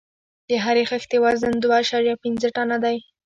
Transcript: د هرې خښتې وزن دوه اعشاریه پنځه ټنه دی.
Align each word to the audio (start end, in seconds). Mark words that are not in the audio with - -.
د 0.47 0.51
هرې 0.63 0.83
خښتې 0.89 1.17
وزن 1.25 1.53
دوه 1.59 1.75
اعشاریه 1.79 2.15
پنځه 2.23 2.47
ټنه 2.55 2.77
دی. 2.83 2.97